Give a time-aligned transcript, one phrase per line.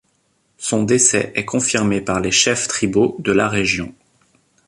[0.57, 3.93] Son décès est confirmé par les chefs tribaux de la région.